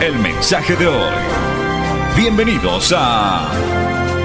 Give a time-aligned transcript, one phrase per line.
[0.00, 1.14] el mensaje de hoy.
[2.16, 3.48] Bienvenidos a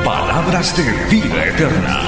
[0.03, 1.99] Palabras de Vida Eterna.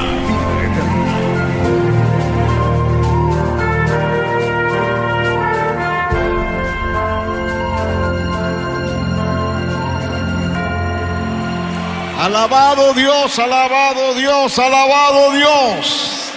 [12.20, 16.32] Alabado Dios, alabado Dios, alabado Dios.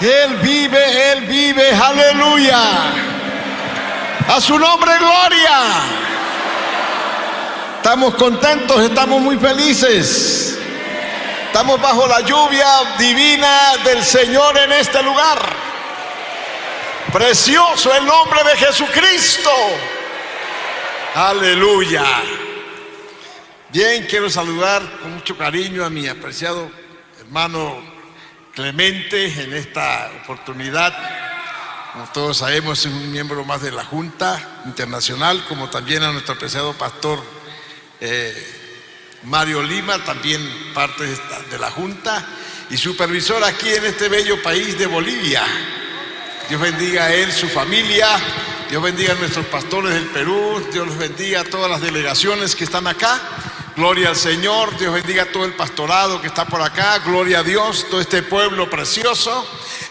[0.00, 3.15] Él vive, Él vive, aleluya.
[4.28, 5.60] A su nombre, gloria.
[7.76, 10.58] Estamos contentos, estamos muy felices.
[11.46, 15.38] Estamos bajo la lluvia divina del Señor en este lugar.
[17.12, 19.50] Precioso el nombre de Jesucristo.
[21.14, 22.04] Aleluya.
[23.70, 26.68] Bien, quiero saludar con mucho cariño a mi apreciado
[27.20, 27.80] hermano
[28.52, 30.94] Clemente en esta oportunidad.
[31.96, 36.34] Como todos sabemos, es un miembro más de la Junta Internacional, como también a nuestro
[36.34, 37.18] apreciado pastor
[38.02, 38.36] eh,
[39.22, 42.22] Mario Lima, también parte de, la Junta,
[42.68, 45.42] y supervisor aquí en este bello país de Bolivia.
[46.50, 48.08] Dios bendiga a él, su familia,
[48.68, 52.86] Dios bendiga a nuestros pastores del Perú, Dios bendiga a todas las delegaciones que están
[52.88, 53.22] acá.
[53.76, 57.42] Gloria al Señor, Dios bendiga a todo el pastorado que está por acá, gloria a
[57.42, 59.46] Dios, todo este pueblo precioso.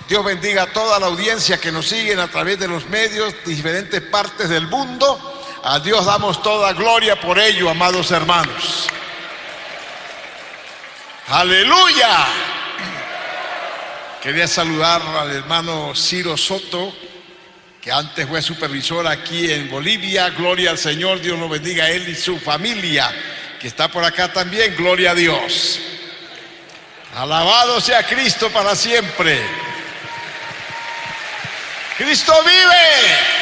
[0.09, 3.53] Dios bendiga a toda la audiencia que nos siguen a través de los medios de
[3.53, 5.59] diferentes partes del mundo.
[5.63, 8.87] A Dios damos toda gloria por ello, amados hermanos.
[11.27, 12.25] Aleluya.
[14.19, 16.91] Quería saludar al hermano Ciro Soto,
[17.79, 20.31] que antes fue supervisor aquí en Bolivia.
[20.31, 23.13] Gloria al Señor, Dios lo bendiga a él y su familia
[23.67, 25.79] está por acá también, gloria a Dios.
[27.15, 29.41] Alabado sea Cristo para siempre.
[31.97, 33.35] Cristo vive.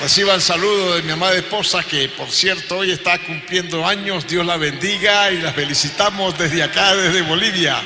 [0.00, 4.26] Reciban saludo de mi amada esposa que por cierto hoy está cumpliendo años.
[4.26, 7.80] Dios la bendiga y la felicitamos desde acá, desde Bolivia.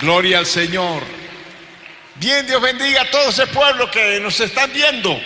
[0.00, 1.02] Gloria al Señor.
[2.14, 5.20] Bien, Dios bendiga a todo ese pueblo que nos están viendo.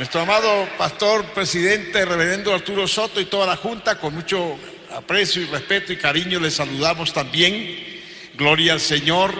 [0.00, 4.58] Nuestro amado pastor, presidente, reverendo Arturo Soto y toda la Junta, con mucho
[4.96, 7.76] aprecio y respeto y cariño les saludamos también.
[8.32, 9.34] Gloria al Señor.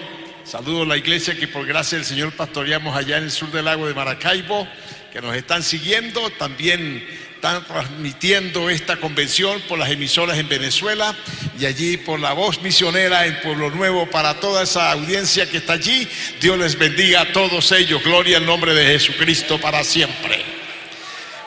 [0.44, 3.64] Saludo a la iglesia que por gracia del Señor pastoreamos allá en el sur del
[3.64, 4.68] lago de Maracaibo,
[5.10, 6.28] que nos están siguiendo.
[6.28, 7.08] También
[7.40, 11.16] están transmitiendo esta convención por las emisoras en Venezuela
[11.58, 15.72] y allí por la voz misionera en Pueblo Nuevo para toda esa audiencia que está
[15.72, 16.06] allí.
[16.38, 18.04] Dios les bendiga a todos ellos.
[18.04, 20.44] Gloria al nombre de Jesucristo para siempre.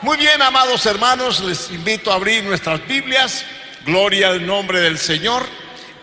[0.02, 3.44] Muy bien, amados hermanos, les invito a abrir nuestras Biblias.
[3.86, 5.46] Gloria al nombre del Señor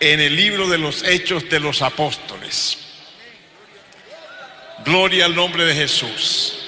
[0.00, 2.78] en el libro de los Hechos de los Apóstoles.
[4.86, 6.61] Gloria al nombre de Jesús.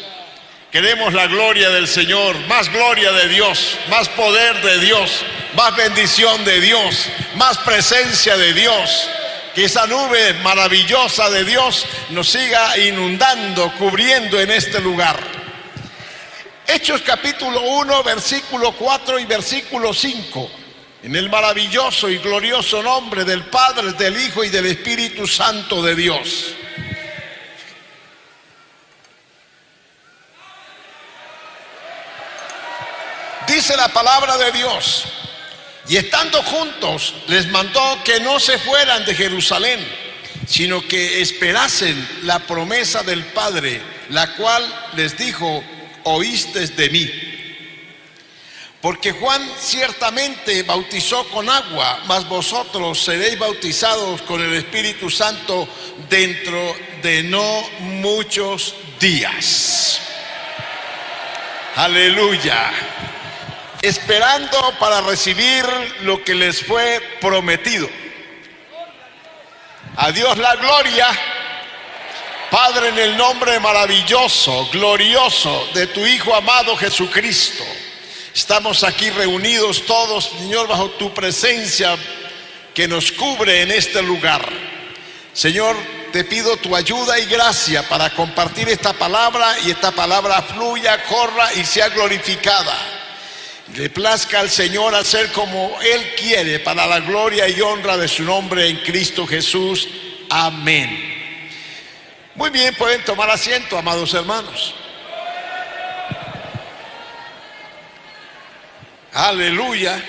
[0.75, 5.25] Queremos la gloria del Señor, más gloria de Dios, más poder de Dios,
[5.55, 9.09] más bendición de Dios, más presencia de Dios.
[9.55, 15.17] Que esa nube maravillosa de Dios nos siga inundando, cubriendo en este lugar.
[16.67, 20.51] Hechos capítulo 1, versículo 4 y versículo 5.
[21.05, 25.95] En el maravilloso y glorioso nombre del Padre, del Hijo y del Espíritu Santo de
[25.95, 26.56] Dios.
[33.71, 35.05] La palabra de Dios.
[35.89, 39.81] Y estando juntos, les mandó que no se fueran de Jerusalén,
[40.47, 43.81] sino que esperasen la promesa del Padre,
[44.11, 44.63] la cual
[44.97, 45.65] les dijo,
[46.05, 47.11] oíste de mí.
[48.83, 55.67] Porque Juan ciertamente bautizó con agua, mas vosotros seréis bautizados con el Espíritu Santo
[56.11, 60.00] dentro de no muchos días.
[61.77, 62.71] Aleluya
[63.87, 65.65] esperando para recibir
[66.03, 67.89] lo que les fue prometido.
[69.97, 71.07] A Dios la gloria,
[72.51, 77.65] Padre, en el nombre maravilloso, glorioso de tu Hijo amado Jesucristo.
[78.35, 81.97] Estamos aquí reunidos todos, Señor, bajo tu presencia
[82.75, 84.45] que nos cubre en este lugar.
[85.33, 85.77] Señor,
[86.13, 91.53] te pido tu ayuda y gracia para compartir esta palabra y esta palabra fluya, corra
[91.55, 92.94] y sea glorificada.
[93.72, 98.22] Le plazca al Señor hacer como Él quiere para la gloria y honra de su
[98.22, 99.88] nombre en Cristo Jesús.
[100.28, 101.12] Amén.
[102.34, 104.75] Muy bien, pueden tomar asiento, amados hermanos.
[109.12, 110.02] Aleluya.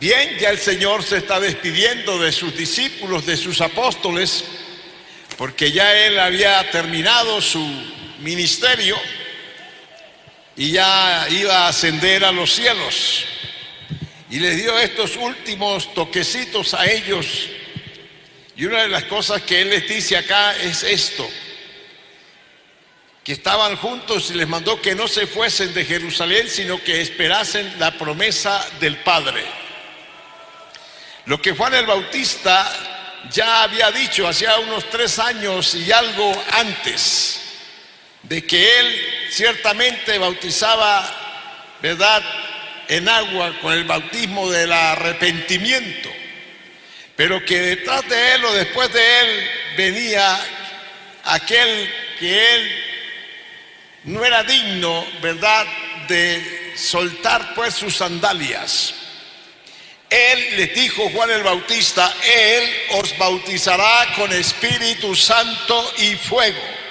[0.00, 4.44] Bien, ya el Señor se está despidiendo de sus discípulos, de sus apóstoles,
[5.38, 7.60] porque ya Él había terminado su
[8.18, 8.96] ministerio
[10.56, 13.24] y ya iba a ascender a los cielos.
[14.30, 17.26] Y le dio estos últimos toquecitos a ellos.
[18.56, 21.28] Y una de las cosas que Él les dice acá es esto
[23.24, 27.78] que estaban juntos y les mandó que no se fuesen de Jerusalén, sino que esperasen
[27.78, 29.44] la promesa del Padre.
[31.26, 32.68] Lo que Juan el Bautista
[33.30, 37.40] ya había dicho hacía unos tres años y algo antes,
[38.24, 41.08] de que él ciertamente bautizaba,
[41.80, 42.22] ¿verdad?,
[42.88, 46.10] en agua con el bautismo del arrepentimiento,
[47.16, 50.38] pero que detrás de él o después de él venía
[51.24, 52.84] aquel que él
[54.04, 55.66] no era digno, ¿verdad?,
[56.08, 58.94] de soltar pues sus sandalias.
[60.10, 62.70] Él les dijo Juan el Bautista, Él
[63.00, 66.81] os bautizará con Espíritu Santo y fuego.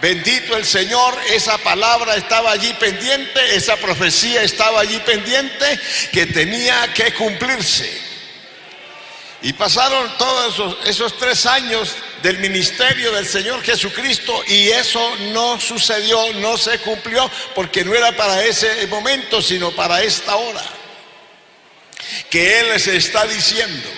[0.00, 5.78] Bendito el Señor, esa palabra estaba allí pendiente, esa profecía estaba allí pendiente
[6.10, 8.10] que tenía que cumplirse.
[9.42, 16.32] Y pasaron todos esos, tres años del ministerio del Señor Jesucristo y eso no sucedió,
[16.34, 20.64] no se cumplió, porque no era para ese momento, sino para esta hora.
[22.30, 23.88] Que Él les está diciendo.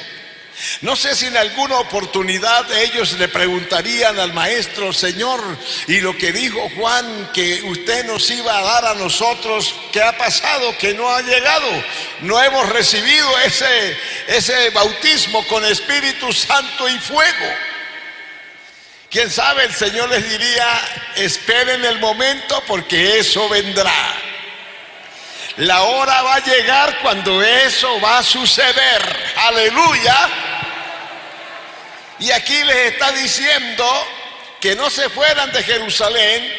[0.83, 5.41] No sé si en alguna oportunidad ellos le preguntarían al maestro, Señor,
[5.89, 10.17] y lo que dijo Juan, que usted nos iba a dar a nosotros, ¿qué ha
[10.17, 10.77] pasado?
[10.79, 11.69] Que no ha llegado.
[12.21, 13.97] No hemos recibido ese,
[14.29, 17.47] ese bautismo con Espíritu Santo y fuego.
[19.11, 20.81] Quién sabe, el Señor les diría,
[21.17, 23.93] esperen el momento porque eso vendrá.
[25.59, 29.35] La hora va a llegar cuando eso va a suceder.
[29.37, 30.52] Aleluya.
[32.19, 33.85] Y aquí les está diciendo
[34.61, 36.53] que no se fueran de Jerusalén,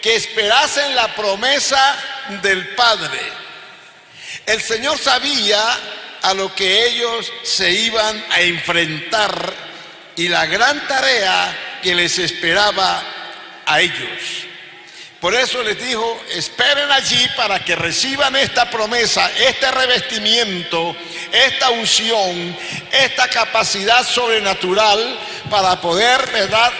[0.00, 1.96] que esperasen la promesa
[2.42, 3.20] del Padre.
[4.46, 5.60] El Señor sabía
[6.22, 9.54] a lo que ellos se iban a enfrentar
[10.16, 13.02] y la gran tarea que les esperaba
[13.66, 14.47] a ellos.
[15.20, 20.94] Por eso les dijo, esperen allí para que reciban esta promesa, este revestimiento,
[21.32, 22.56] esta unción,
[22.92, 25.18] esta capacidad sobrenatural
[25.50, 26.20] para poder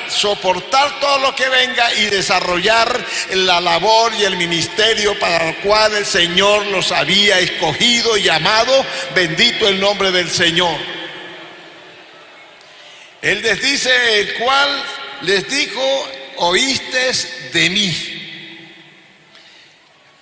[0.08, 5.96] soportar todo lo que venga y desarrollar la labor y el ministerio para el cual
[5.96, 8.86] el Señor los había escogido y llamado.
[9.16, 10.78] Bendito el nombre del Señor.
[13.20, 14.84] Él les dice, el cual
[15.22, 17.12] les dijo, oíste
[17.52, 18.17] de mí.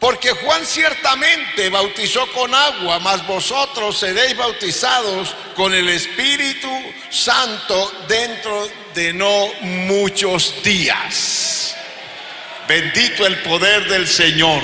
[0.06, 6.70] Porque Juan ciertamente bautizó con agua, mas vosotros seréis bautizados con el Espíritu
[7.11, 11.75] Santo dentro de no muchos días.
[12.69, 14.63] Bendito el poder del Señor.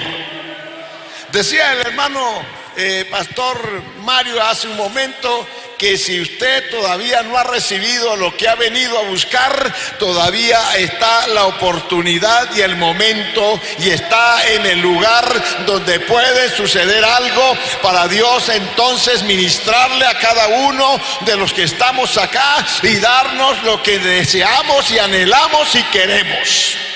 [1.32, 2.46] Decía el hermano
[2.76, 5.44] eh, Pastor Mario hace un momento
[5.82, 11.26] que si usted todavía no ha recibido lo que ha venido a buscar, todavía está
[11.26, 15.24] la oportunidad y el momento y está en el lugar
[15.66, 22.16] donde puede suceder algo para Dios entonces ministrarle a cada uno de los que estamos
[22.16, 26.91] acá y darnos lo que deseamos y anhelamos y queremos.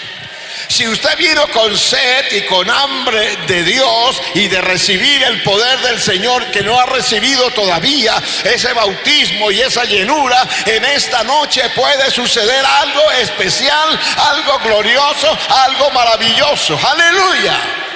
[0.68, 5.78] Si usted vino con sed y con hambre de Dios y de recibir el poder
[5.80, 11.62] del Señor que no ha recibido todavía ese bautismo y esa llenura, en esta noche
[11.74, 16.78] puede suceder algo especial, algo glorioso, algo maravilloso.
[16.82, 17.86] Aleluya.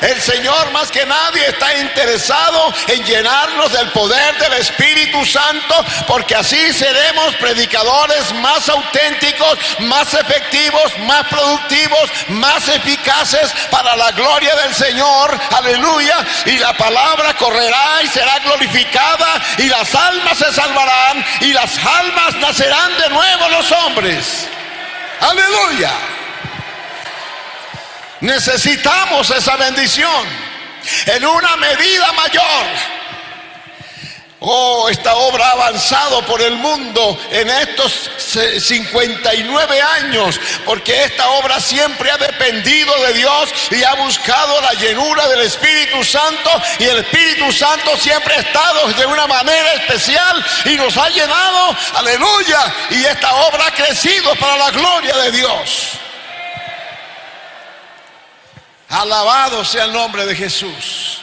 [0.00, 6.34] El Señor más que nadie está interesado en llenarnos del poder del Espíritu Santo porque
[6.34, 14.74] así seremos predicadores más auténticos, más efectivos, más productivos, más eficaces para la gloria del
[14.74, 15.38] Señor.
[15.50, 16.16] Aleluya.
[16.46, 22.34] Y la palabra correrá y será glorificada y las almas se salvarán y las almas
[22.36, 24.48] nacerán de nuevo los hombres.
[25.20, 25.90] Aleluya.
[28.24, 30.24] Necesitamos esa bendición
[31.04, 32.66] en una medida mayor.
[34.40, 38.10] Oh, esta obra ha avanzado por el mundo en estos
[38.60, 45.28] 59 años, porque esta obra siempre ha dependido de Dios y ha buscado la llenura
[45.28, 50.76] del Espíritu Santo y el Espíritu Santo siempre ha estado de una manera especial y
[50.76, 55.98] nos ha llenado, aleluya, y esta obra ha crecido para la gloria de Dios.
[58.88, 61.20] Alabado sea el nombre de Jesús.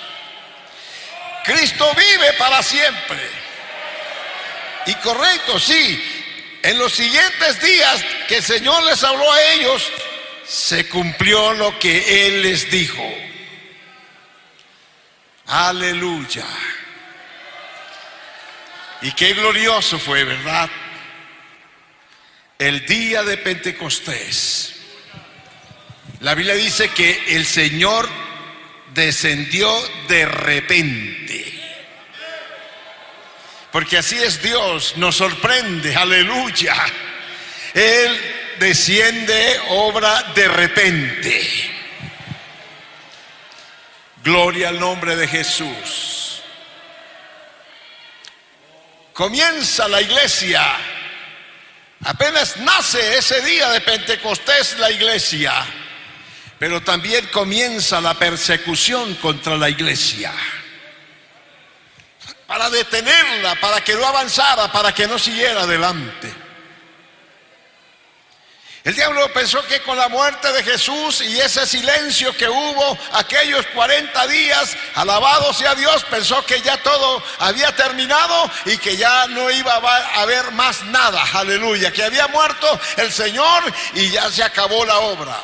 [1.44, 3.20] Cristo vive para siempre.
[4.86, 6.02] Y correcto, sí,
[6.64, 9.92] en los siguientes días que el Señor les habló a ellos,
[10.48, 13.04] se cumplió lo que Él les dijo.
[15.48, 16.46] Aleluya.
[19.02, 20.70] Y qué glorioso fue, ¿verdad?
[22.60, 24.81] El día de Pentecostés.
[26.22, 28.08] La Biblia dice que el Señor
[28.94, 29.76] descendió
[30.08, 31.54] de repente.
[33.72, 36.76] Porque así es Dios, nos sorprende, aleluya.
[37.74, 38.20] Él
[38.60, 41.72] desciende, obra de repente.
[44.24, 46.44] Gloria al nombre de Jesús.
[49.14, 50.64] Comienza la iglesia.
[52.04, 55.66] Apenas nace ese día de Pentecostés la iglesia.
[56.62, 60.32] Pero también comienza la persecución contra la iglesia.
[62.46, 66.32] Para detenerla, para que no avanzara, para que no siguiera adelante.
[68.84, 73.66] El diablo pensó que con la muerte de Jesús y ese silencio que hubo aquellos
[73.74, 79.50] 40 días, alabado sea Dios, pensó que ya todo había terminado y que ya no
[79.50, 83.64] iba a haber más nada, aleluya, que había muerto el Señor
[83.96, 85.42] y ya se acabó la obra.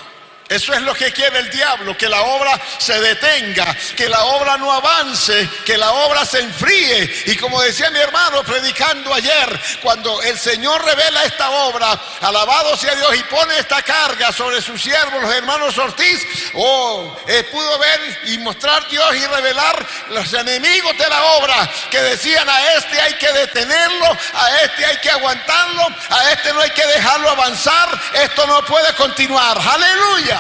[0.50, 4.58] Eso es lo que quiere el diablo, que la obra se detenga, que la obra
[4.58, 7.24] no avance, que la obra se enfríe.
[7.25, 12.96] Y como decía mi hermano predicando ayer, cuando el Señor revela esta obra, alabado sea
[12.96, 18.22] Dios y pone esta carga sobre sus siervos, los hermanos Ortiz, oh, eh, pudo ver
[18.27, 23.13] y mostrar Dios y revelar los enemigos de la obra que decían a este hay
[23.16, 28.48] que detenerlo, a este hay que aguantarlo, a este no hay que dejarlo avanzar, esto
[28.48, 29.58] no puede continuar.
[29.58, 30.37] Aleluya.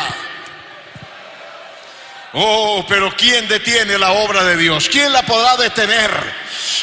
[2.33, 4.89] Oh, pero ¿quién detiene la obra de Dios?
[4.89, 6.11] ¿Quién la podrá detener?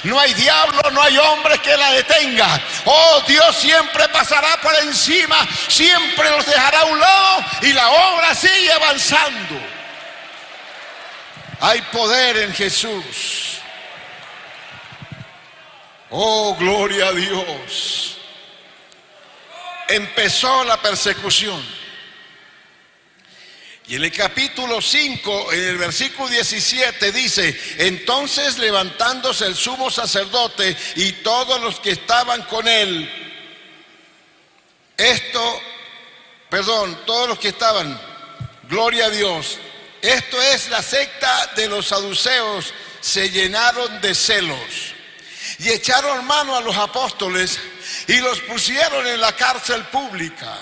[0.02, 2.61] No hay diablo, no hay hombre que la detenga.
[2.85, 5.37] Oh, Dios siempre pasará por encima,
[5.68, 9.61] siempre los dejará a un lado y la obra sigue avanzando.
[11.61, 13.59] Hay poder en Jesús.
[16.11, 18.18] Oh, gloria a Dios.
[19.88, 21.83] Empezó la persecución.
[23.86, 30.74] Y en el capítulo 5, en el versículo 17 dice, entonces levantándose el sumo sacerdote
[30.96, 33.10] y todos los que estaban con él,
[34.96, 35.60] esto,
[36.48, 38.00] perdón, todos los que estaban,
[38.70, 39.58] gloria a Dios,
[40.00, 42.72] esto es la secta de los saduceos,
[43.02, 44.94] se llenaron de celos
[45.58, 47.58] y echaron mano a los apóstoles
[48.06, 50.58] y los pusieron en la cárcel pública.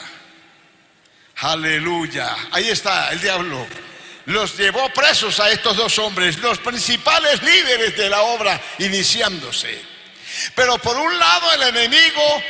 [1.42, 2.36] Aleluya.
[2.52, 3.66] Ahí está el diablo.
[4.26, 9.84] Los llevó presos a estos dos hombres, los principales líderes de la obra iniciándose.
[10.54, 12.42] Pero por un lado el enemigo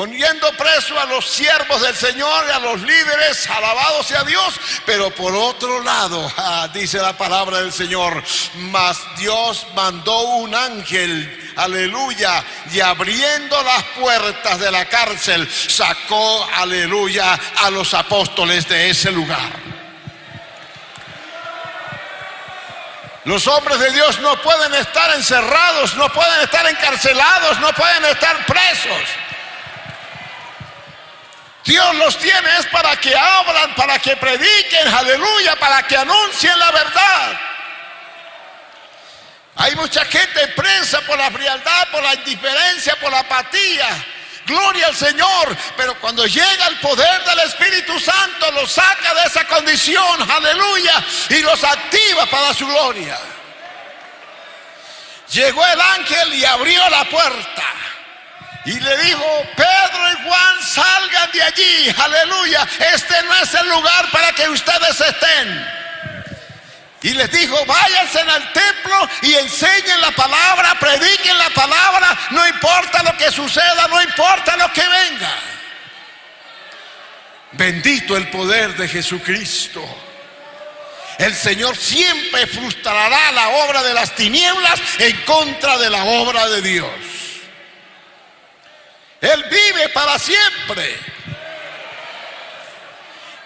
[0.00, 5.10] poniendo preso a los siervos del Señor y a los líderes, alabado sea Dios, pero
[5.10, 8.24] por otro lado, ah, dice la palabra del Señor,
[8.70, 12.42] mas Dios mandó un ángel, aleluya,
[12.72, 19.52] y abriendo las puertas de la cárcel, sacó, aleluya, a los apóstoles de ese lugar.
[23.26, 28.46] Los hombres de Dios no pueden estar encerrados, no pueden estar encarcelados, no pueden estar
[28.46, 29.29] presos.
[31.64, 36.70] Dios los tiene es para que hablan, para que prediquen, aleluya, para que anuncien la
[36.70, 37.40] verdad.
[39.56, 43.88] Hay mucha gente presa por la frialdad, por la indiferencia, por la apatía.
[44.46, 45.56] Gloria al Señor.
[45.76, 51.40] Pero cuando llega el poder del Espíritu Santo, los saca de esa condición, aleluya, y
[51.40, 53.18] los activa para su gloria.
[55.30, 57.64] Llegó el ángel y abrió la puerta.
[58.64, 64.10] Y le dijo, Pedro y Juan, salgan de allí, aleluya, este no es el lugar
[64.10, 65.80] para que ustedes estén.
[67.02, 73.02] Y les dijo, váyanse al templo y enseñen la palabra, prediquen la palabra, no importa
[73.02, 75.34] lo que suceda, no importa lo que venga.
[77.52, 79.82] Bendito el poder de Jesucristo.
[81.18, 86.62] el Señor siempre frustrará la obra de las tinieblas en contra de la obra de
[86.62, 87.19] Dios.
[89.20, 90.96] Él vive para siempre.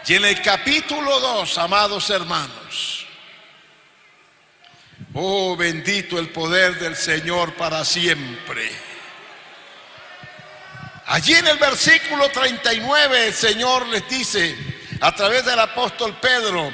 [0.07, 3.07] Y en el capítulo 2, amados hermanos,
[5.15, 8.71] oh bendito el poder del Señor para siempre.
[11.07, 14.57] Allí en el versículo 39 el Señor les dice
[15.01, 16.73] a través del apóstol Pedro,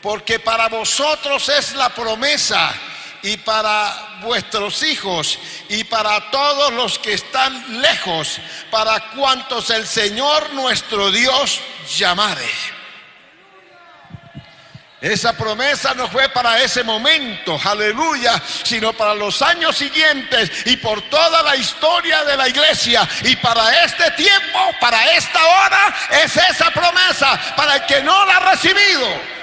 [0.00, 2.74] porque para vosotros es la promesa
[3.22, 5.38] y para vuestros hijos
[5.68, 8.38] y para todos los que están lejos,
[8.70, 11.60] para cuantos el Señor nuestro Dios
[11.96, 12.50] llamare.
[15.02, 21.02] Esa promesa no fue para ese momento, aleluya, sino para los años siguientes y por
[21.10, 23.08] toda la historia de la iglesia.
[23.24, 28.36] Y para este tiempo, para esta hora, es esa promesa para el que no la
[28.36, 29.41] ha recibido.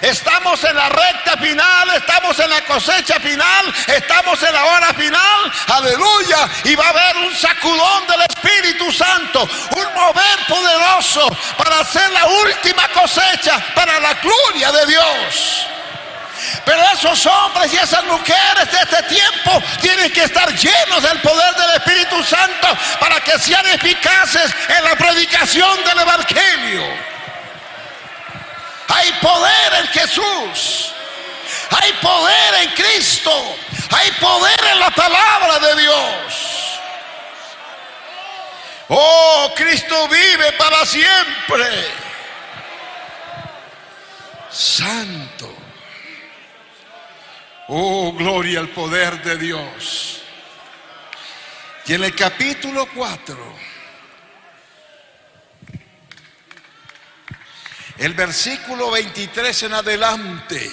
[0.00, 5.52] Estamos en la recta final, estamos en la cosecha final, estamos en la hora final,
[5.68, 6.48] aleluya.
[6.64, 12.26] Y va a haber un sacudón del Espíritu Santo, un mover poderoso para hacer la
[12.26, 15.66] última cosecha para la gloria de Dios.
[16.64, 21.54] Pero esos hombres y esas mujeres de este tiempo tienen que estar llenos del poder
[21.54, 22.68] del Espíritu Santo
[22.98, 27.10] para que sean eficaces en la predicación del Evangelio.
[28.92, 30.92] Hay poder en Jesús.
[31.70, 33.56] Hay poder en Cristo.
[33.90, 36.50] Hay poder en la palabra de Dios.
[38.88, 41.64] Oh, Cristo vive para siempre.
[44.50, 45.54] Santo.
[47.68, 50.22] Oh, gloria al poder de Dios.
[51.86, 53.69] Y en el capítulo 4
[58.00, 60.70] El versículo 23 en adelante.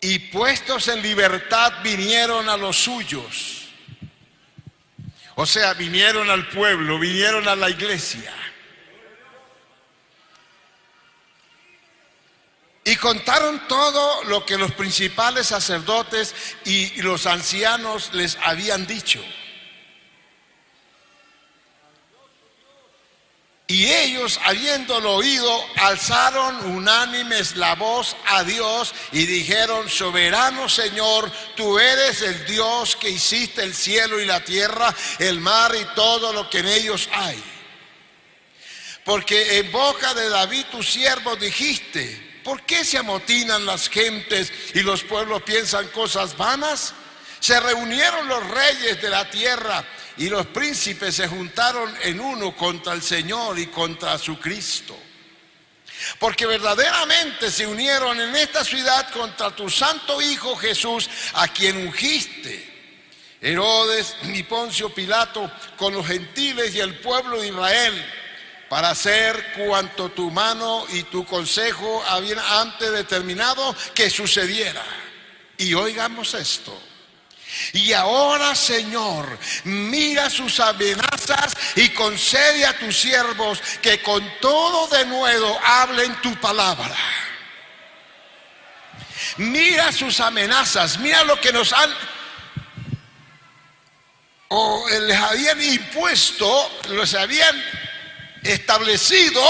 [0.00, 3.68] Y puestos en libertad vinieron a los suyos.
[5.34, 8.32] O sea, vinieron al pueblo, vinieron a la iglesia.
[12.82, 19.22] Y contaron todo lo que los principales sacerdotes y los ancianos les habían dicho.
[23.66, 31.78] Y ellos, habiéndolo oído, alzaron unánimes la voz a Dios y dijeron, soberano Señor, tú
[31.78, 36.50] eres el Dios que hiciste el cielo y la tierra, el mar y todo lo
[36.50, 37.42] que en ellos hay.
[39.02, 44.80] Porque en boca de David tu siervo dijiste, ¿por qué se amotinan las gentes y
[44.80, 46.92] los pueblos piensan cosas vanas?
[47.44, 49.84] Se reunieron los reyes de la tierra
[50.16, 54.98] y los príncipes se juntaron en uno contra el Señor y contra su Cristo.
[56.18, 63.36] Porque verdaderamente se unieron en esta ciudad contra tu santo Hijo Jesús, a quien ungiste.
[63.42, 68.06] Herodes y Poncio Pilato con los gentiles y el pueblo de Israel,
[68.70, 74.82] para hacer cuanto tu mano y tu consejo habían antes determinado que sucediera.
[75.58, 76.93] Y oigamos esto.
[77.72, 85.04] Y ahora, Señor, mira sus amenazas y concede a tus siervos que con todo de
[85.06, 86.96] nuevo hablen tu palabra.
[89.36, 91.90] Mira sus amenazas, mira lo que nos han
[94.48, 97.60] o les habían impuesto, los habían
[98.42, 99.42] establecido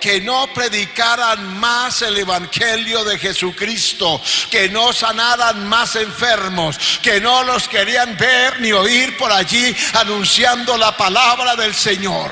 [0.00, 7.42] que no predicaran más el Evangelio de Jesucristo, que no sanaran más enfermos, que no
[7.44, 12.30] los querían ver ni oír por allí anunciando la palabra del Señor.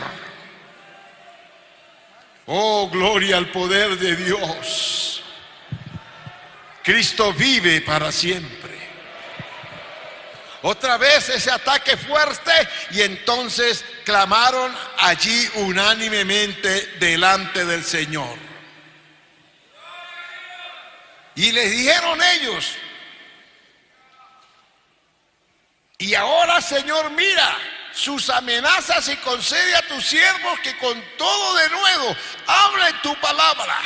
[2.47, 5.23] Oh, gloria al poder de Dios.
[6.83, 8.64] Cristo vive para siempre.
[10.67, 12.51] Otra vez ese ataque fuerte
[12.93, 18.39] y entonces clamaron allí unánimemente delante del Señor.
[21.35, 22.77] Y les dijeron ellos,
[25.99, 27.59] y ahora Señor mira
[27.93, 33.79] sus amenazas y concede a tus siervos que con todo de nuevo hablen tu palabra.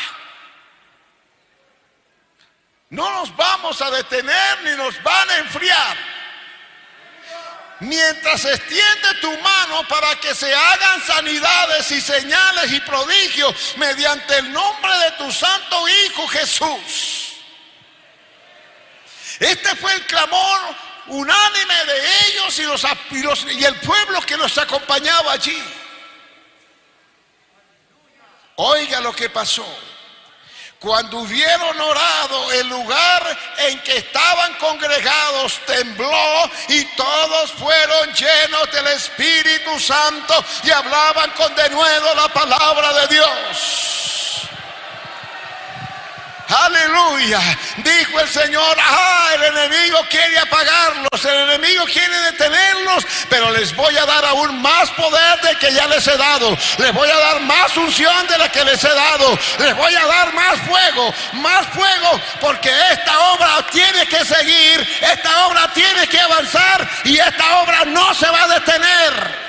[2.91, 6.08] No nos vamos a detener ni nos van a enfriar
[7.81, 14.53] mientras extiende tu mano para que se hagan sanidades y señales y prodigios mediante el
[14.53, 17.35] nombre de tu santo Hijo Jesús.
[19.39, 20.61] Este fue el clamor
[21.07, 22.63] unánime de ellos y,
[23.23, 25.63] los, y el pueblo que los acompañaba allí.
[28.57, 29.67] Oiga lo que pasó.
[30.81, 38.87] Cuando hubieron orado, el lugar en que estaban congregados tembló y todos fueron llenos del
[38.89, 44.28] Espíritu Santo y hablaban con denuedo la palabra de Dios.
[46.49, 47.41] Aleluya.
[47.77, 53.97] Dijo el Señor, ah, el enemigo quiere apagarlos, el enemigo quiere detenerlos, pero les voy
[53.99, 56.57] a dar aún más poder de que ya les he dado.
[56.79, 59.39] Les voy a dar más unción de la que les he dado.
[59.59, 65.47] Les voy a dar más fuego, más fuego, porque esta obra tiene que seguir, esta
[65.47, 69.48] obra tiene que avanzar y esta obra no se va a detener.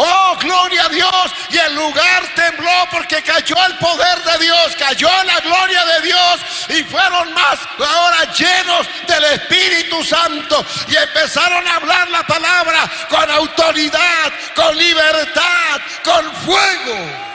[0.00, 1.32] Oh, gloria a Dios.
[1.50, 6.40] Y el lugar tembló porque cayó el poder de Dios, cayó la gloria de Dios
[6.68, 13.28] y fueron más ahora llenos del Espíritu Santo y empezaron a hablar la palabra con
[13.28, 17.28] autoridad, con libertad, con fuego.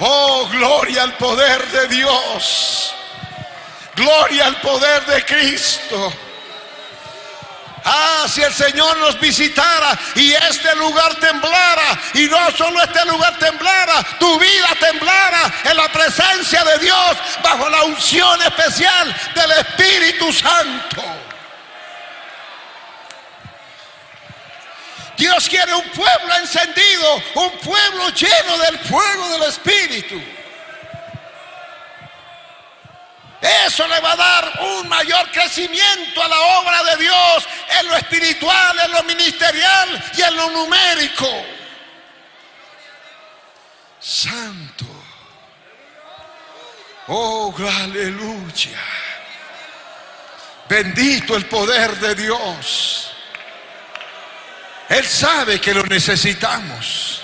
[0.00, 2.94] Oh, gloria al poder de Dios.
[3.94, 6.12] Gloria al poder de Cristo.
[7.88, 13.38] Ah, si el Señor nos visitara y este lugar temblara, y no solo este lugar
[13.38, 20.32] temblara, tu vida temblara en la presencia de Dios, bajo la unción especial del Espíritu
[20.32, 21.04] Santo.
[25.16, 30.20] Dios quiere un pueblo encendido, un pueblo lleno del fuego del Espíritu.
[33.66, 37.96] Eso le va a dar un mayor crecimiento a la obra de Dios en lo
[37.96, 41.28] espiritual, en lo ministerial y en lo numérico.
[44.00, 44.84] Santo.
[47.08, 48.80] Oh, aleluya.
[50.68, 53.12] Bendito el poder de Dios.
[54.88, 57.22] Él sabe que lo necesitamos.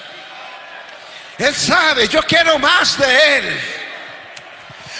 [1.38, 3.81] Él sabe, yo quiero más de Él.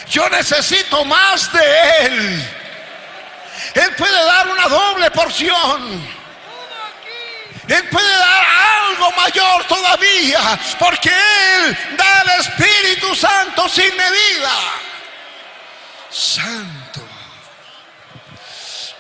[0.08, 2.48] Yo necesito más de Él.
[3.74, 6.22] Él puede dar una doble porción.
[7.68, 8.44] Él puede dar
[8.90, 14.50] algo mayor todavía, porque Él da el Espíritu Santo sin medida.
[16.10, 17.00] Santo.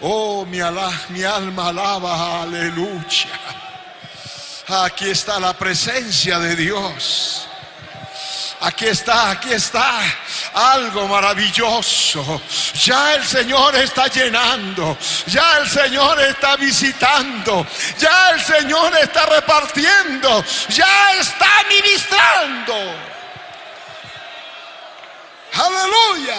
[0.00, 0.58] Oh, mi,
[1.08, 3.28] mi alma alaba, aleluya.
[4.68, 7.48] Aquí está la presencia de Dios.
[8.64, 10.00] Aquí está, aquí está
[10.54, 12.40] algo maravilloso.
[12.74, 14.96] Ya el Señor está llenando,
[15.26, 17.66] ya el Señor está visitando,
[17.98, 22.74] ya el Señor está repartiendo, ya está ministrando.
[25.54, 26.38] Aleluya.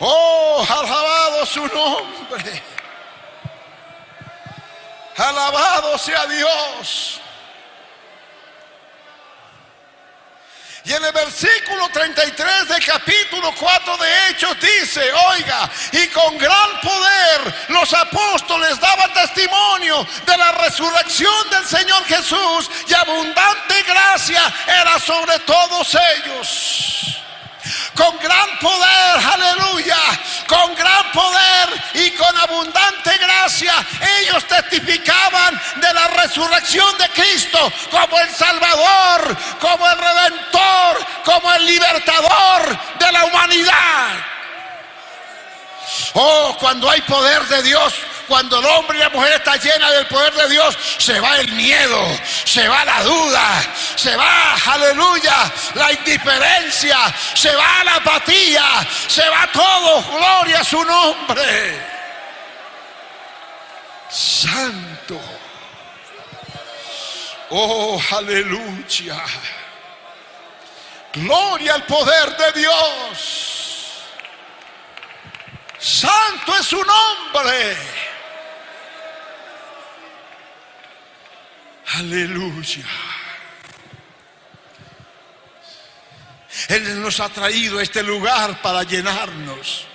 [0.00, 2.62] Oh, alabado su nombre.
[5.16, 7.20] Alabado sea Dios.
[10.86, 16.80] Y en el versículo 33 del capítulo 4 de Hechos dice, oiga, y con gran
[16.80, 24.40] poder los apóstoles daban testimonio de la resurrección del Señor Jesús y abundante gracia
[24.80, 27.25] era sobre todos ellos
[27.94, 29.98] con gran poder, aleluya,
[30.46, 33.74] con gran poder y con abundante gracia,
[34.20, 41.66] ellos testificaban de la resurrección de Cristo como el Salvador, como el Redentor, como el
[41.66, 44.36] libertador de la humanidad.
[46.14, 47.94] Oh, cuando hay poder de Dios,
[48.26, 51.52] cuando el hombre y la mujer está llena del poder de Dios, se va el
[51.52, 52.00] miedo,
[52.44, 53.62] se va la duda,
[53.96, 56.98] se va, aleluya, la indiferencia,
[57.34, 61.96] se va la apatía, se va todo, gloria a su nombre.
[64.08, 65.20] Santo.
[67.50, 69.22] Oh, aleluya.
[71.12, 73.56] Gloria al poder de Dios.
[75.78, 77.76] Santo es su nombre.
[81.94, 82.84] Aleluya.
[86.68, 89.86] Él nos ha traído a este lugar para llenarnos.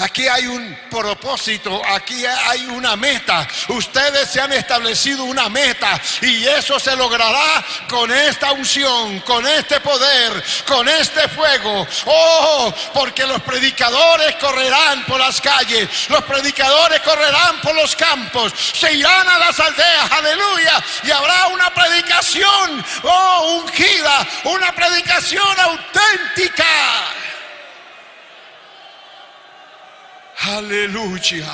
[0.00, 3.46] Aquí hay un propósito, aquí hay una meta.
[3.68, 9.78] Ustedes se han establecido una meta y eso se logrará con esta unción, con este
[9.80, 11.86] poder, con este fuego.
[12.06, 18.94] Oh, porque los predicadores correrán por las calles, los predicadores correrán por los campos, se
[18.94, 26.64] irán a las aldeas, aleluya, y habrá una predicación, oh, ungida, una predicación auténtica.
[30.48, 31.52] Aleluya.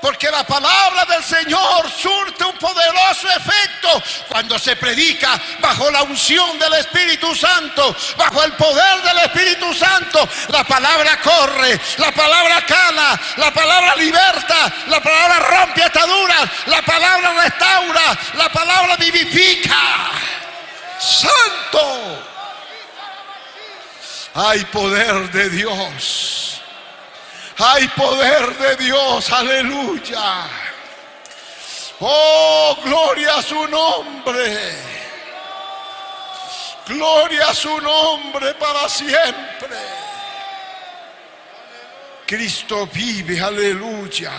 [0.00, 6.56] Porque la palabra del Señor surte un poderoso efecto cuando se predica bajo la unción
[6.58, 10.28] del Espíritu Santo, bajo el poder del Espíritu Santo.
[10.50, 17.42] La palabra corre, la palabra cala, la palabra liberta, la palabra rompe ataduras, la palabra
[17.42, 20.10] restaura, la palabra vivifica.
[21.00, 22.24] Santo.
[24.34, 26.47] Hay poder de Dios.
[27.60, 30.46] Hay poder de Dios, aleluya.
[31.98, 34.76] Oh, gloria a su nombre.
[36.86, 39.76] Gloria a su nombre para siempre.
[42.24, 44.32] Cristo vive, aleluya.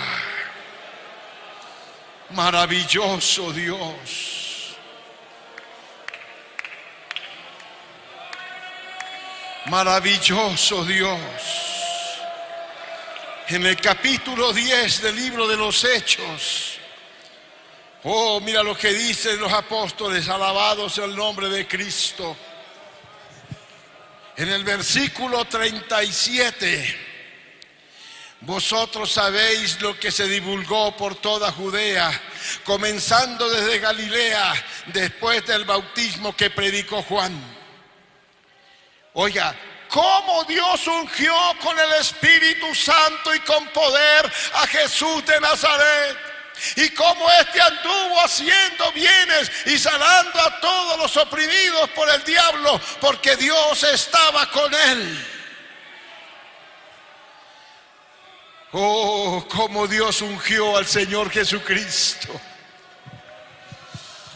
[2.30, 4.78] Maravilloso Dios.
[9.66, 11.79] Maravilloso Dios
[13.50, 16.78] en el capítulo 10 del libro de los Hechos.
[18.04, 22.38] Oh, mira lo que dicen los apóstoles, alabados el nombre de Cristo.
[24.38, 26.98] En el versículo 37,
[28.42, 32.22] vosotros sabéis lo que se divulgó por toda Judea,
[32.64, 34.54] comenzando desde Galilea,
[34.94, 37.34] después del bautismo que predicó Juan.
[39.14, 39.56] Oiga,
[39.90, 46.18] cómo Dios ungió con el Espíritu Santo y con poder a Jesús de Nazaret.
[46.76, 52.82] Y cómo éste anduvo haciendo bienes y sanando a todos los oprimidos por el diablo,
[53.00, 55.26] porque Dios estaba con él.
[58.74, 62.40] Oh, cómo Dios ungió al Señor Jesucristo.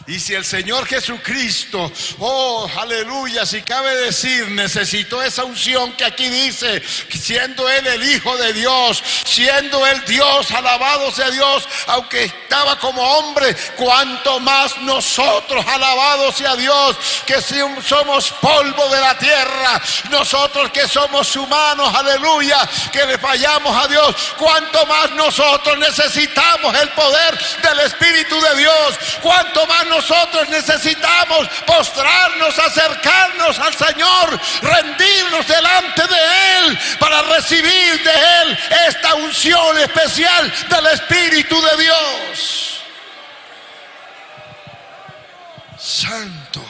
[0.06, 6.28] Y si el Señor Jesucristo, oh, aleluya, si cabe decir, necesitó esa unción que aquí
[6.28, 12.78] dice, siendo Él el Hijo de Dios, siendo Él Dios, alabado sea Dios, aunque estaba
[12.78, 20.70] como hombre, cuanto más nosotros, alabado sea Dios, que somos polvo de la tierra, nosotros
[20.70, 27.38] que somos humanos, aleluya, que le fallamos a Dios, cuanto más nosotros necesitamos el poder
[27.62, 36.58] del Espíritu de Dios, cuanto más nosotros necesitamos postrarnos, acercarnos al Señor, rendirnos delante de
[36.58, 38.10] Él para recibir de
[38.42, 42.80] Él esta unción especial del Espíritu de Dios.
[45.78, 46.64] Santo,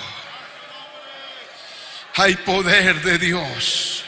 [2.17, 4.05] hay poder de Dios.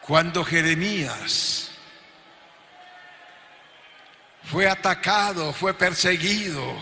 [0.00, 1.71] Cuando Jeremías
[4.44, 6.74] fue atacado, fue perseguido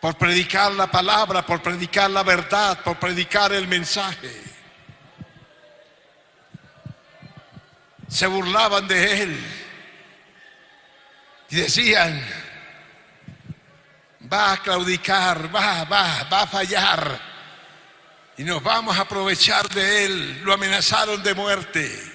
[0.00, 4.30] por predicar la palabra, por predicar la verdad, por predicar el mensaje.
[8.08, 9.40] Se burlaban de él
[11.50, 12.22] y decían,
[14.32, 17.34] va a claudicar, va, va, va a fallar
[18.36, 20.42] y nos vamos a aprovechar de él.
[20.42, 22.13] Lo amenazaron de muerte.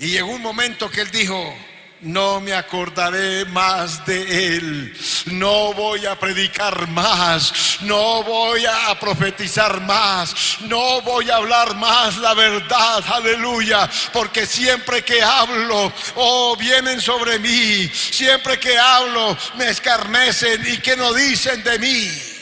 [0.00, 1.54] Y llegó un momento que él dijo,
[2.00, 9.78] no me acordaré más de él, no voy a predicar más, no voy a profetizar
[9.82, 16.98] más, no voy a hablar más la verdad, aleluya, porque siempre que hablo, oh, vienen
[17.02, 22.39] sobre mí, siempre que hablo me escarnecen y que no dicen de mí.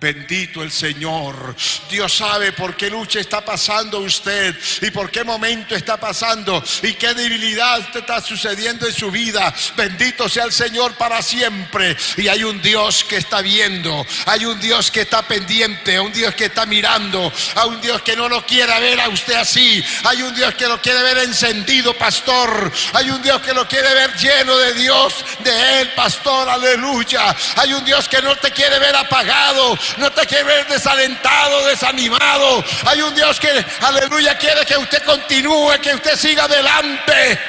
[0.00, 1.56] Bendito el Señor.
[1.90, 6.94] Dios sabe por qué lucha está pasando usted y por qué momento está pasando y
[6.94, 9.52] qué debilidad está sucediendo en su vida.
[9.76, 11.96] Bendito sea el Señor para siempre.
[12.16, 16.32] Y hay un Dios que está viendo, hay un Dios que está pendiente, un Dios
[16.36, 20.22] que está mirando, hay un Dios que no lo quiere ver a usted así, hay
[20.22, 22.70] un Dios que lo quiere ver encendido, pastor.
[22.92, 27.34] Hay un Dios que lo quiere ver lleno de Dios, de Él, pastor, aleluya.
[27.56, 32.64] Hay un Dios que no te quiere ver apagado no te ver desalentado, desanimado.
[32.86, 37.40] Hay un Dios que, aleluya, quiere que usted continúe, que usted siga adelante.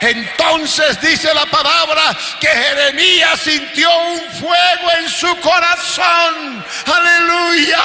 [0.00, 6.64] Entonces dice la palabra que Jeremías sintió un fuego en su corazón.
[6.86, 7.78] Aleluya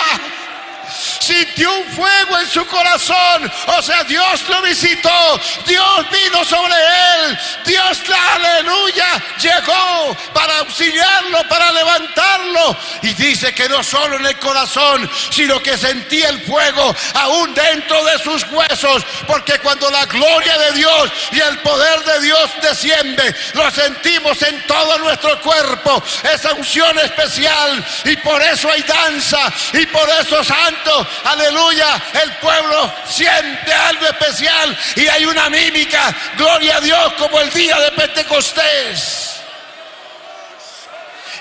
[1.20, 3.52] sintió un fuego en su corazón.
[3.78, 8.02] O sea, Dios lo visitó, Dios vino sobre él, Dios,
[8.34, 12.78] aleluya, llegó para auxiliarlo, para levantarlo.
[13.02, 18.04] Y dice que no solo en el corazón, sino que sentía el fuego aún dentro
[18.06, 23.36] de sus huesos, porque cuando la gloria de Dios y el poder de Dios desciende,
[23.54, 27.86] lo sentimos en todo nuestro cuerpo, esa unción especial.
[28.06, 30.75] Y por eso hay danza, y por eso santo,
[31.24, 37.52] Aleluya, el pueblo siente algo especial y hay una mímica, gloria a Dios, como el
[37.52, 39.42] día de Pentecostés.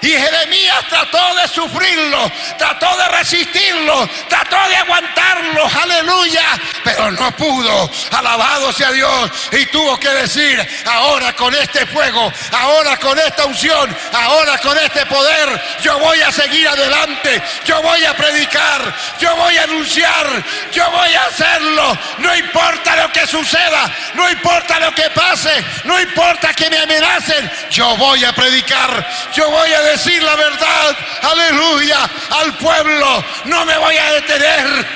[0.05, 6.45] Y Jeremías trató de sufrirlo, trató de resistirlo, trató de aguantarlo, aleluya,
[6.85, 7.91] pero no pudo.
[8.13, 9.31] Alabado sea Dios.
[9.53, 15.07] Y tuvo que decir, ahora con este fuego, ahora con esta unción, ahora con este
[15.07, 20.91] poder, yo voy a seguir adelante, yo voy a predicar, yo voy a anunciar, yo
[20.91, 21.99] voy a hacerlo.
[22.19, 27.51] No importa lo que suceda, no importa lo que pase, no importa que me amenacen,
[27.71, 33.25] yo voy a predicar, yo voy a decir la verdad, aleluya, al pueblo.
[33.45, 34.87] No me voy a detener.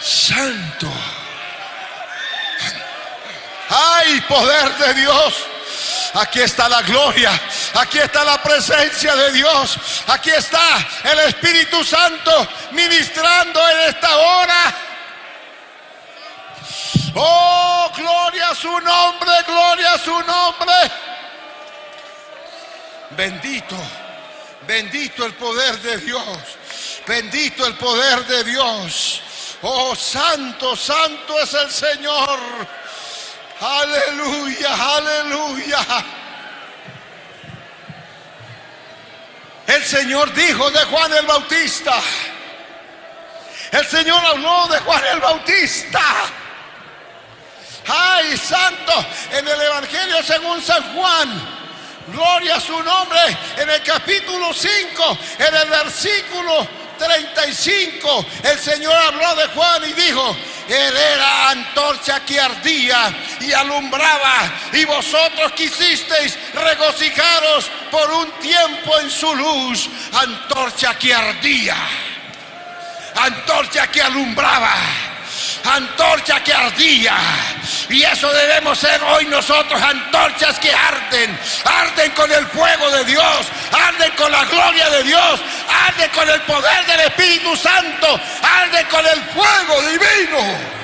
[0.00, 0.92] Santo.
[3.70, 5.34] Ay, poder de Dios.
[6.14, 7.30] Aquí está la gloria,
[7.74, 10.58] aquí está la presencia de Dios, aquí está
[11.04, 14.74] el Espíritu Santo ministrando en esta hora.
[17.14, 20.74] Oh, gloria a su nombre, gloria a su nombre.
[23.10, 23.76] Bendito,
[24.66, 26.38] bendito el poder de Dios.
[27.06, 29.22] Bendito el poder de Dios.
[29.62, 32.38] Oh, santo, santo es el Señor.
[33.60, 36.04] Aleluya, aleluya.
[39.66, 41.94] El Señor dijo de Juan el Bautista.
[43.72, 46.00] El Señor habló de Juan el Bautista.
[47.86, 48.92] Ay, santo,
[49.32, 51.57] en el Evangelio según San Juan.
[52.12, 53.20] Gloria a su nombre
[53.58, 56.66] en el capítulo 5, en el versículo
[56.98, 58.26] 35.
[58.44, 60.36] El Señor habló de Juan y dijo,
[60.68, 69.10] Él era antorcha que ardía y alumbraba y vosotros quisisteis regocijaros por un tiempo en
[69.10, 71.76] su luz, antorcha que ardía,
[73.16, 74.74] antorcha que alumbraba
[75.64, 77.16] antorcha que ardía.
[77.88, 81.38] Y eso debemos ser hoy nosotros, antorchas que arden,
[82.10, 85.40] con el fuego de Dios, arden con la gloria de Dios,
[85.86, 90.78] arden con el poder del Espíritu Santo, arden con el fuego divino.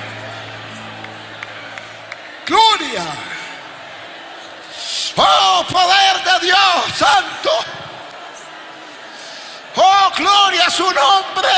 [2.45, 3.05] Gloria.
[5.17, 7.51] Oh, poder de Dios Santo.
[9.77, 11.49] Oh, gloria a su nombre.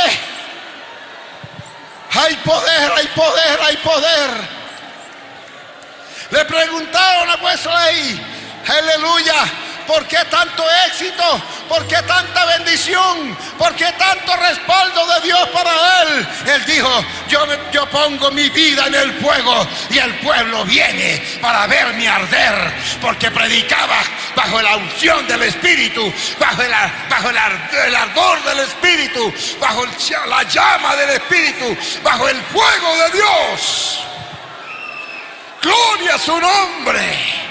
[2.14, 4.58] Hay poder, hay poder, hay poder.
[6.32, 9.36] Le preguntaron a Wesley, aleluya,
[9.86, 11.42] ¿por qué tanto éxito?
[11.68, 13.38] ¿Por qué tanta bendición?
[13.58, 16.28] ¿Por qué tanto respaldo de Dios para él?
[16.46, 21.68] Él dijo, yo, yo pongo mi vida en el fuego y el pueblo viene para
[21.68, 23.98] verme arder, porque predicaba
[24.36, 26.72] bajo la unción del Espíritu, bajo el,
[27.10, 29.84] bajo el, ardor del Espíritu, bajo
[30.28, 34.00] la llama del Espíritu, bajo el fuego de Dios.
[35.62, 37.48] Gloria a su nombre.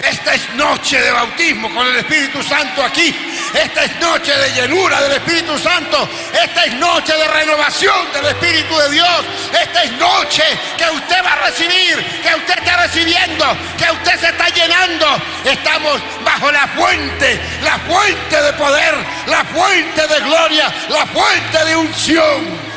[0.00, 3.14] Esta es noche de bautismo con el Espíritu Santo aquí.
[3.52, 6.08] Esta es noche de llenura del Espíritu Santo.
[6.32, 9.24] Esta es noche de renovación del Espíritu de Dios.
[9.60, 10.44] Esta es noche
[10.76, 13.44] que usted va a recibir, que usted está recibiendo,
[13.76, 15.06] que usted se está llenando.
[15.44, 18.94] Estamos bajo la fuente, la fuente de poder,
[19.26, 22.68] la fuente de gloria, la fuente de unción.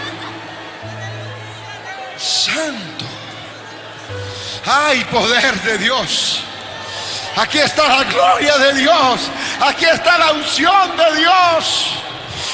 [2.18, 3.06] Santo.
[4.66, 6.44] Hay poder de Dios.
[7.36, 9.30] Aquí está la gloria de Dios.
[9.62, 11.98] Aquí está la unción de Dios.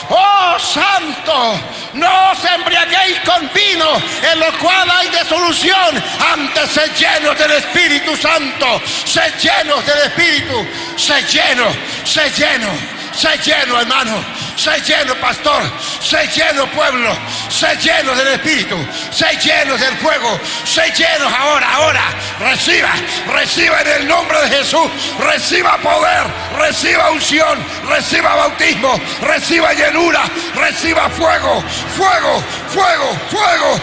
[0.09, 1.59] Oh santo,
[1.93, 6.03] no os embriaguéis con vino en lo cual hay desolución.
[6.33, 8.81] Antes se llenos del Espíritu Santo.
[9.05, 10.67] Se llenos del Espíritu.
[10.95, 11.65] Se lleno,
[12.05, 12.69] se lleno,
[13.17, 14.23] se lleno hermano.
[14.55, 15.63] Sé lleno, pastor.
[16.01, 17.15] Sé lleno, pueblo.
[17.49, 18.77] Sé lleno del Espíritu.
[19.11, 20.39] Sé lleno del fuego.
[20.63, 22.03] Sé lleno ahora, ahora.
[22.39, 22.93] Reciba,
[23.33, 24.87] reciba en el nombre de Jesús.
[25.19, 26.27] Reciba poder,
[26.59, 27.57] reciba unción,
[27.89, 30.21] reciba bautismo, reciba llenura,
[30.55, 31.63] reciba fuego,
[31.95, 33.81] fuego, fuego, fuego.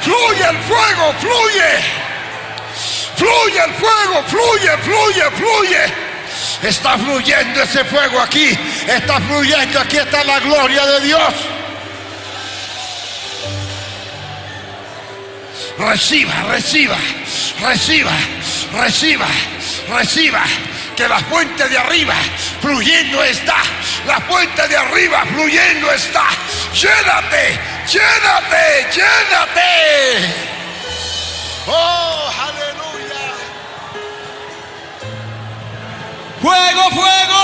[0.00, 2.06] Fluye el fuego, fluye.
[3.16, 6.15] Fluye el fuego, fluye, fluye, fluye.
[6.62, 8.58] Está fluyendo ese fuego aquí.
[8.86, 9.80] Está fluyendo.
[9.80, 11.34] Aquí está la gloria de Dios.
[15.78, 16.96] Reciba, reciba,
[17.60, 18.12] reciba,
[18.72, 19.26] reciba,
[19.88, 20.42] reciba.
[20.96, 22.14] Que la fuente de arriba
[22.62, 23.56] fluyendo está.
[24.06, 26.24] La fuente de arriba fluyendo está.
[26.72, 30.34] Llénate, llénate, llénate.
[31.66, 32.32] Oh,
[36.46, 37.42] Fuego, fuego.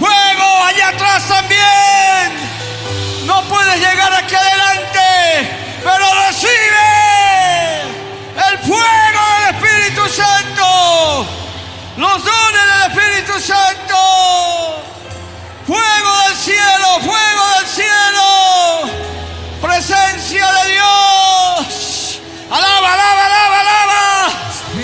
[0.00, 1.28] Fuego allá atrás.
[1.28, 2.32] también.
[3.24, 5.48] No puedes llegar aquí adelante,
[5.84, 7.82] pero recibe
[8.50, 11.24] el fuego del Espíritu Santo,
[11.98, 14.82] los dones del Espíritu Santo,
[15.68, 18.90] fuego del cielo, fuego del cielo,
[19.62, 22.20] presencia de Dios.
[22.50, 24.03] Alaba, alaba, alaba, alaba.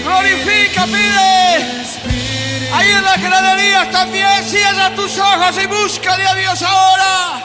[0.03, 1.81] Glorifica, pide.
[2.73, 7.43] Ahí en las graderías también cierra tus ojos y búscale a Dios ahora.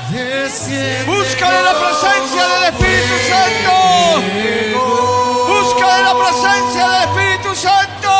[1.05, 3.73] Búscale la presencia del Espíritu Santo.
[5.47, 8.11] Búscale la presencia del Espíritu Santo.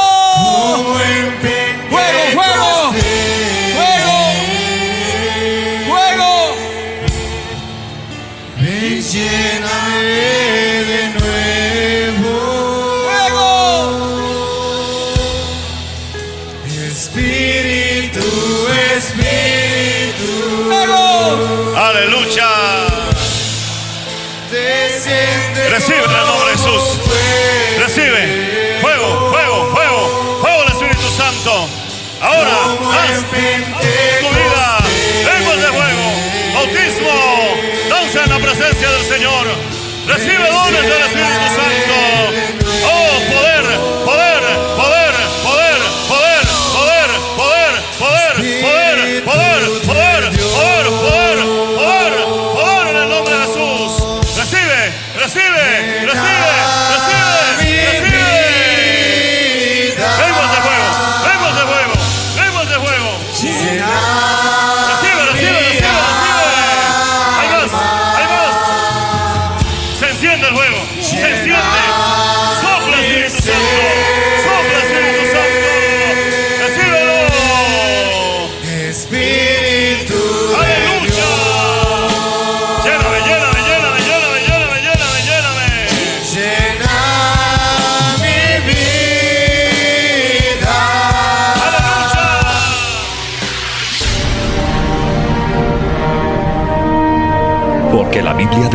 [33.06, 33.55] Must be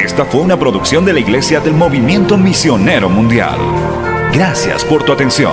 [0.00, 3.58] Esta fue una producción de la Iglesia del Movimiento Misionero Mundial.
[4.32, 5.52] Gracias por tu atención.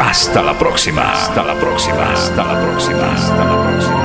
[0.00, 1.12] Hasta la próxima.
[1.12, 2.12] Hasta la próxima.
[2.12, 3.14] Hasta la próxima.
[3.14, 4.03] Hasta la próxima.